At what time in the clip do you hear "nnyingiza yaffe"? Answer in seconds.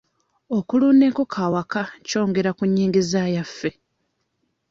2.69-3.69